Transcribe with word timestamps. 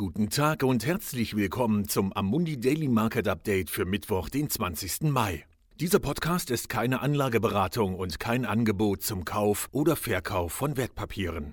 Guten 0.00 0.30
Tag 0.30 0.62
und 0.62 0.86
herzlich 0.86 1.34
willkommen 1.34 1.88
zum 1.88 2.12
Amundi 2.12 2.60
Daily 2.60 2.86
Market 2.86 3.26
Update 3.26 3.68
für 3.68 3.84
Mittwoch, 3.84 4.28
den 4.28 4.48
20. 4.48 5.10
Mai. 5.10 5.44
Dieser 5.80 5.98
Podcast 5.98 6.52
ist 6.52 6.68
keine 6.68 7.00
Anlageberatung 7.00 7.96
und 7.96 8.20
kein 8.20 8.44
Angebot 8.44 9.02
zum 9.02 9.24
Kauf 9.24 9.68
oder 9.72 9.96
Verkauf 9.96 10.52
von 10.52 10.76
Wertpapieren. 10.76 11.52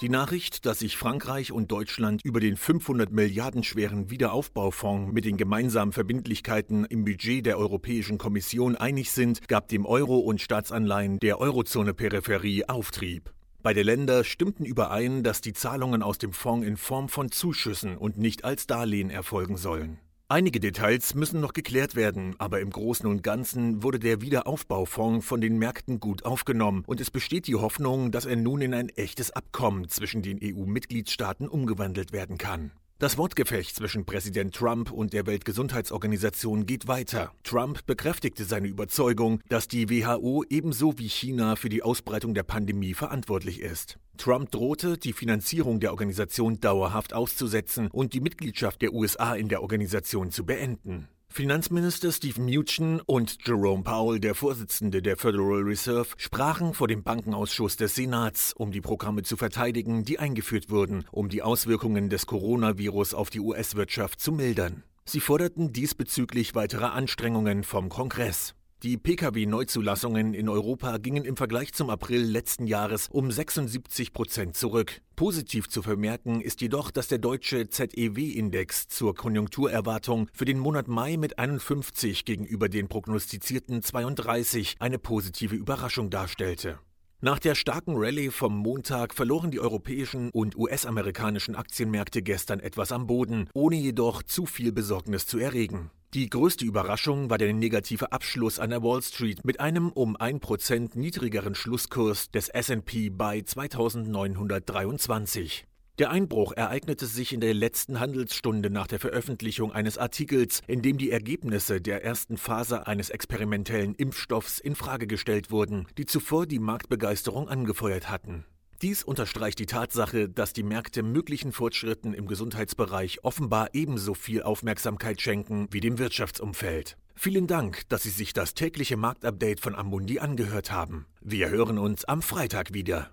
Die 0.00 0.08
Nachricht, 0.08 0.64
dass 0.64 0.78
sich 0.78 0.96
Frankreich 0.96 1.52
und 1.52 1.70
Deutschland 1.70 2.24
über 2.24 2.40
den 2.40 2.56
500 2.56 3.12
Milliarden 3.12 3.62
schweren 3.62 4.08
Wiederaufbaufonds 4.08 5.12
mit 5.12 5.26
den 5.26 5.36
gemeinsamen 5.36 5.92
Verbindlichkeiten 5.92 6.86
im 6.86 7.04
Budget 7.04 7.44
der 7.44 7.58
Europäischen 7.58 8.16
Kommission 8.16 8.76
einig 8.76 9.10
sind, 9.10 9.46
gab 9.46 9.68
dem 9.68 9.84
Euro 9.84 10.20
und 10.20 10.40
Staatsanleihen 10.40 11.18
der 11.18 11.38
Eurozone-Peripherie 11.38 12.66
Auftrieb. 12.66 13.30
Beide 13.62 13.82
Länder 13.82 14.24
stimmten 14.24 14.64
überein, 14.64 15.22
dass 15.22 15.40
die 15.40 15.52
Zahlungen 15.52 16.02
aus 16.02 16.18
dem 16.18 16.32
Fonds 16.32 16.66
in 16.66 16.76
Form 16.76 17.08
von 17.08 17.30
Zuschüssen 17.30 17.96
und 17.96 18.18
nicht 18.18 18.44
als 18.44 18.66
Darlehen 18.66 19.08
erfolgen 19.08 19.56
sollen. 19.56 20.00
Einige 20.28 20.58
Details 20.58 21.14
müssen 21.14 21.40
noch 21.40 21.52
geklärt 21.52 21.94
werden, 21.94 22.34
aber 22.38 22.60
im 22.60 22.70
Großen 22.70 23.06
und 23.06 23.22
Ganzen 23.22 23.84
wurde 23.84 24.00
der 24.00 24.20
Wiederaufbaufonds 24.20 25.24
von 25.24 25.40
den 25.40 25.58
Märkten 25.58 26.00
gut 26.00 26.24
aufgenommen 26.24 26.82
und 26.86 27.00
es 27.00 27.10
besteht 27.12 27.46
die 27.46 27.54
Hoffnung, 27.54 28.10
dass 28.10 28.24
er 28.24 28.36
nun 28.36 28.62
in 28.62 28.74
ein 28.74 28.88
echtes 28.88 29.30
Abkommen 29.30 29.88
zwischen 29.88 30.22
den 30.22 30.40
EU-Mitgliedstaaten 30.42 31.46
umgewandelt 31.46 32.12
werden 32.12 32.38
kann. 32.38 32.72
Das 33.02 33.18
Wortgefecht 33.18 33.74
zwischen 33.74 34.04
Präsident 34.04 34.54
Trump 34.54 34.92
und 34.92 35.12
der 35.12 35.26
Weltgesundheitsorganisation 35.26 36.66
geht 36.66 36.86
weiter. 36.86 37.32
Trump 37.42 37.84
bekräftigte 37.84 38.44
seine 38.44 38.68
Überzeugung, 38.68 39.40
dass 39.48 39.66
die 39.66 39.90
WHO 39.90 40.44
ebenso 40.48 40.96
wie 41.00 41.08
China 41.08 41.56
für 41.56 41.68
die 41.68 41.82
Ausbreitung 41.82 42.32
der 42.32 42.44
Pandemie 42.44 42.94
verantwortlich 42.94 43.58
ist. 43.58 43.98
Trump 44.18 44.52
drohte, 44.52 44.98
die 44.98 45.12
Finanzierung 45.12 45.80
der 45.80 45.90
Organisation 45.90 46.60
dauerhaft 46.60 47.12
auszusetzen 47.12 47.88
und 47.90 48.14
die 48.14 48.20
Mitgliedschaft 48.20 48.80
der 48.82 48.92
USA 48.92 49.34
in 49.34 49.48
der 49.48 49.62
Organisation 49.62 50.30
zu 50.30 50.46
beenden. 50.46 51.08
Finanzminister 51.32 52.12
Steve 52.12 52.38
Mnuchin 52.42 53.00
und 53.06 53.38
Jerome 53.46 53.82
Powell, 53.82 54.20
der 54.20 54.34
Vorsitzende 54.34 55.00
der 55.00 55.16
Federal 55.16 55.62
Reserve, 55.62 56.08
sprachen 56.18 56.74
vor 56.74 56.88
dem 56.88 57.02
Bankenausschuss 57.02 57.76
des 57.76 57.94
Senats, 57.94 58.52
um 58.52 58.70
die 58.70 58.82
Programme 58.82 59.22
zu 59.22 59.38
verteidigen, 59.38 60.04
die 60.04 60.18
eingeführt 60.18 60.68
wurden, 60.68 61.06
um 61.10 61.30
die 61.30 61.40
Auswirkungen 61.40 62.10
des 62.10 62.26
Coronavirus 62.26 63.14
auf 63.14 63.30
die 63.30 63.40
US-Wirtschaft 63.40 64.20
zu 64.20 64.30
mildern. 64.30 64.82
Sie 65.06 65.20
forderten 65.20 65.72
diesbezüglich 65.72 66.54
weitere 66.54 66.84
Anstrengungen 66.84 67.64
vom 67.64 67.88
Kongress. 67.88 68.54
Die 68.82 68.96
Pkw-Neuzulassungen 68.96 70.34
in 70.34 70.48
Europa 70.48 70.96
gingen 70.98 71.24
im 71.24 71.36
Vergleich 71.36 71.72
zum 71.72 71.88
April 71.88 72.22
letzten 72.22 72.66
Jahres 72.66 73.06
um 73.08 73.30
76 73.30 74.12
Prozent 74.12 74.56
zurück. 74.56 75.02
Positiv 75.14 75.68
zu 75.68 75.82
vermerken 75.82 76.40
ist 76.40 76.60
jedoch, 76.62 76.90
dass 76.90 77.06
der 77.06 77.18
deutsche 77.18 77.68
ZEW-Index 77.68 78.88
zur 78.88 79.14
Konjunkturerwartung 79.14 80.28
für 80.32 80.46
den 80.46 80.58
Monat 80.58 80.88
Mai 80.88 81.16
mit 81.16 81.38
51 81.38 82.24
gegenüber 82.24 82.68
den 82.68 82.88
prognostizierten 82.88 83.82
32 83.82 84.74
eine 84.80 84.98
positive 84.98 85.54
Überraschung 85.54 86.10
darstellte. 86.10 86.80
Nach 87.24 87.38
der 87.38 87.54
starken 87.54 87.94
Rallye 87.96 88.30
vom 88.30 88.58
Montag 88.58 89.14
verloren 89.14 89.52
die 89.52 89.60
europäischen 89.60 90.30
und 90.30 90.56
US-amerikanischen 90.56 91.54
Aktienmärkte 91.54 92.20
gestern 92.20 92.58
etwas 92.58 92.90
am 92.90 93.06
Boden, 93.06 93.48
ohne 93.54 93.76
jedoch 93.76 94.24
zu 94.24 94.44
viel 94.44 94.72
Besorgnis 94.72 95.28
zu 95.28 95.38
erregen. 95.38 95.92
Die 96.14 96.28
größte 96.28 96.64
Überraschung 96.64 97.30
war 97.30 97.38
der 97.38 97.52
negative 97.52 98.10
Abschluss 98.10 98.58
an 98.58 98.70
der 98.70 98.82
Wall 98.82 99.02
Street 99.02 99.44
mit 99.44 99.60
einem 99.60 99.90
um 99.90 100.16
1% 100.16 100.98
niedrigeren 100.98 101.54
Schlusskurs 101.54 102.32
des 102.32 102.48
SP 102.50 103.06
bei 103.10 103.40
2923. 103.40 105.68
Der 105.98 106.10
Einbruch 106.10 106.52
ereignete 106.52 107.04
sich 107.04 107.34
in 107.34 107.40
der 107.40 107.52
letzten 107.52 108.00
Handelsstunde 108.00 108.70
nach 108.70 108.86
der 108.86 108.98
Veröffentlichung 108.98 109.72
eines 109.72 109.98
Artikels, 109.98 110.62
in 110.66 110.80
dem 110.80 110.96
die 110.96 111.10
Ergebnisse 111.10 111.82
der 111.82 112.02
ersten 112.02 112.38
Phase 112.38 112.86
eines 112.86 113.10
experimentellen 113.10 113.94
Impfstoffs 113.94 114.58
in 114.58 114.74
Frage 114.74 115.06
gestellt 115.06 115.50
wurden, 115.50 115.86
die 115.98 116.06
zuvor 116.06 116.46
die 116.46 116.60
Marktbegeisterung 116.60 117.46
angefeuert 117.46 118.08
hatten. 118.08 118.46
Dies 118.80 119.04
unterstreicht 119.04 119.58
die 119.58 119.66
Tatsache, 119.66 120.30
dass 120.30 120.54
die 120.54 120.62
Märkte 120.62 121.02
möglichen 121.02 121.52
Fortschritten 121.52 122.14
im 122.14 122.26
Gesundheitsbereich 122.26 123.22
offenbar 123.22 123.68
ebenso 123.74 124.14
viel 124.14 124.42
Aufmerksamkeit 124.42 125.20
schenken 125.20 125.68
wie 125.70 125.80
dem 125.80 125.98
Wirtschaftsumfeld. 125.98 126.96
Vielen 127.14 127.46
Dank, 127.46 127.86
dass 127.90 128.02
Sie 128.02 128.10
sich 128.10 128.32
das 128.32 128.54
tägliche 128.54 128.96
Marktupdate 128.96 129.60
von 129.60 129.74
Amundi 129.74 130.20
angehört 130.20 130.72
haben. 130.72 131.04
Wir 131.20 131.50
hören 131.50 131.78
uns 131.78 132.06
am 132.06 132.22
Freitag 132.22 132.72
wieder. 132.72 133.12